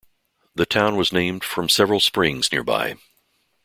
The 0.55 0.65
town 0.65 0.95
was 0.95 1.13
named 1.13 1.43
from 1.43 1.69
several 1.69 1.99
springs 1.99 2.51
nearby. 2.51 2.95